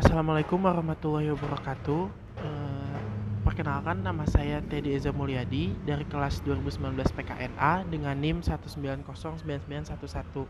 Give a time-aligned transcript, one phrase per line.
[0.00, 2.08] Assalamualaikum warahmatullahi wabarakatuh.
[2.40, 3.00] Eh,
[3.44, 10.48] perkenalkan nama saya Teddy Eza Mulyadi dari kelas 2019 PKNA dengan NIM 1909911.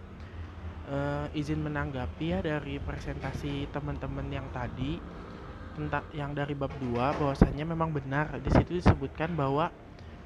[0.86, 5.02] Eh, izin menanggapi ya dari presentasi teman-teman yang tadi
[5.74, 9.74] tentang yang dari bab 2 bahwasannya memang benar di situ disebutkan bahwa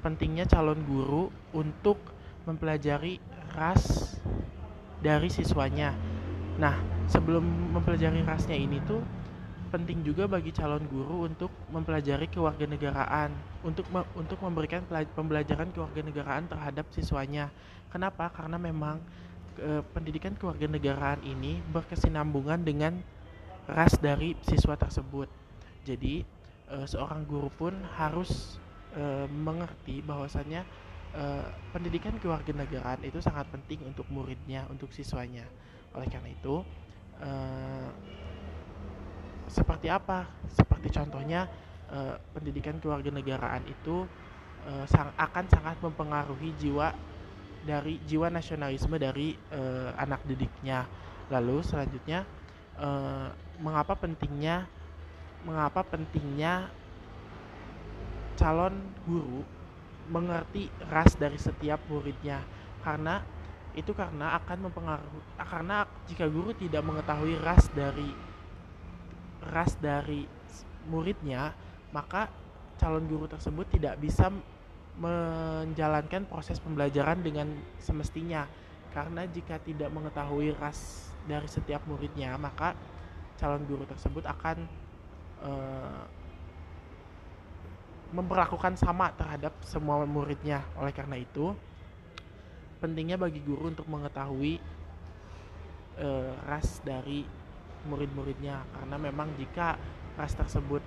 [0.05, 1.97] pentingnya calon guru untuk
[2.45, 3.17] mempelajari
[3.57, 4.21] ras
[5.01, 6.14] dari siswanya.
[6.55, 6.75] Nah,
[7.11, 7.43] sebelum
[7.75, 9.03] mempelajari rasnya ini tuh
[9.75, 13.27] penting juga bagi calon guru untuk mempelajari kewarganegaraan,
[13.67, 17.51] untuk me untuk memberikan pembelajaran kewarganegaraan terhadap siswanya.
[17.91, 18.31] Kenapa?
[18.31, 19.03] Karena memang
[19.59, 23.03] e, pendidikan kewarganegaraan ini berkesinambungan dengan
[23.67, 25.27] ras dari siswa tersebut.
[25.83, 26.23] Jadi,
[26.71, 28.55] e, seorang guru pun harus
[28.95, 30.63] e, mengerti bahwasannya
[31.15, 31.23] e,
[31.71, 35.47] pendidikan kewarganegaraan itu sangat penting untuk muridnya, untuk siswanya.
[35.95, 36.59] Oleh karena itu,
[37.23, 37.89] uh,
[39.47, 40.27] seperti apa?
[40.51, 41.47] Seperti contohnya
[41.87, 44.03] uh, pendidikan kewarganegaraan itu
[44.67, 46.91] uh, sang, akan sangat mempengaruhi jiwa
[47.63, 50.83] dari jiwa nasionalisme dari uh, anak didiknya.
[51.31, 52.27] Lalu selanjutnya
[52.77, 53.31] uh,
[53.63, 54.67] mengapa pentingnya
[55.45, 56.67] mengapa pentingnya
[58.35, 59.45] calon guru
[60.09, 62.41] mengerti ras dari setiap muridnya.
[62.81, 63.21] Karena
[63.75, 68.07] itu karena akan mempengaruhi karena jika guru tidak mengetahui ras dari
[69.51, 70.23] ras dari
[70.87, 71.51] muridnya
[71.91, 72.31] maka
[72.79, 74.31] calon guru tersebut tidak bisa
[74.95, 77.51] menjalankan proses pembelajaran dengan
[77.83, 78.47] semestinya.
[78.95, 82.71] Karena jika tidak mengetahui ras dari setiap muridnya maka
[83.35, 84.57] calon guru tersebut akan
[85.43, 85.94] uh,
[88.15, 90.63] memperlakukan sama terhadap semua muridnya.
[90.79, 91.51] Oleh karena itu
[92.79, 94.63] pentingnya bagi guru untuk mengetahui
[95.99, 97.27] uh, ras dari
[97.85, 98.63] murid-muridnya.
[98.71, 99.75] Karena memang jika
[100.15, 100.79] ras tersebut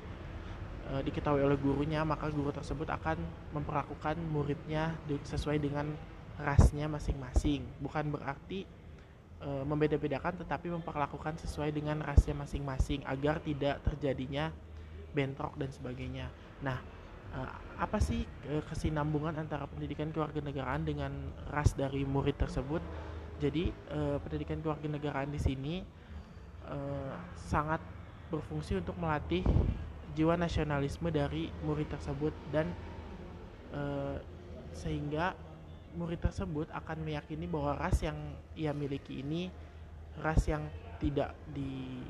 [0.88, 3.20] uh, diketahui oleh gurunya maka guru tersebut akan
[3.52, 4.96] memperlakukan muridnya
[5.28, 5.92] sesuai dengan
[6.40, 7.60] rasnya masing-masing.
[7.84, 8.64] Bukan berarti
[9.44, 14.48] uh, membeda-bedakan tetapi memperlakukan sesuai dengan rasnya masing-masing agar tidak terjadinya
[15.12, 16.30] bentrok dan sebagainya.
[16.64, 16.97] Nah
[17.34, 18.26] uh, apa sih
[18.68, 21.12] kesinambungan antara pendidikan kewarganegaraan dengan
[21.52, 22.80] ras dari murid tersebut?
[23.38, 25.74] Jadi uh, pendidikan kewarganegaraan di sini
[26.66, 27.78] uh, sangat
[28.28, 29.46] berfungsi untuk melatih
[30.12, 32.74] jiwa nasionalisme dari murid tersebut dan
[33.70, 34.18] uh,
[34.74, 35.32] sehingga
[35.96, 38.18] murid tersebut akan meyakini bahwa ras yang
[38.58, 39.48] ia miliki ini
[40.20, 40.66] ras yang
[40.98, 42.02] tidak di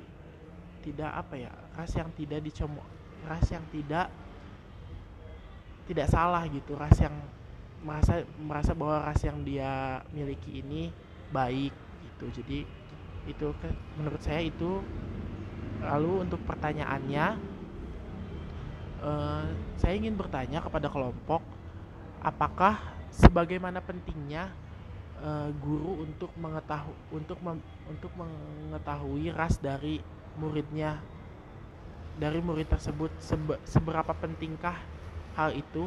[0.82, 2.84] tidak apa ya ras yang tidak dicemooh
[3.28, 4.08] ras yang tidak
[5.88, 7.16] tidak salah gitu ras yang
[7.80, 10.92] merasa merasa bahwa ras yang dia miliki ini
[11.32, 11.72] baik
[12.04, 12.42] gitu.
[12.42, 12.68] Jadi
[13.28, 13.46] itu
[13.96, 14.84] menurut saya itu
[15.80, 17.26] lalu untuk pertanyaannya
[19.02, 19.46] uh,
[19.78, 21.40] saya ingin bertanya kepada kelompok
[22.18, 22.82] apakah
[23.14, 24.50] sebagaimana pentingnya
[25.22, 30.02] uh, guru untuk mengetahui untuk mem, untuk mengetahui ras dari
[30.34, 30.98] muridnya
[32.18, 34.74] dari murid tersebut sebe, seberapa pentingkah
[35.38, 35.86] hal itu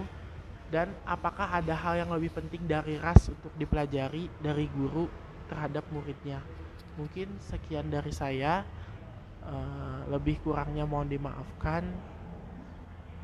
[0.71, 5.11] dan apakah ada hal yang lebih penting dari ras untuk dipelajari dari guru
[5.51, 6.39] terhadap muridnya?
[6.95, 8.63] Mungkin sekian dari saya.
[9.41, 11.83] Uh, lebih kurangnya mohon dimaafkan.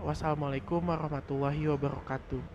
[0.01, 2.41] Wassalamualaikum warahmatullahi wabarakatuh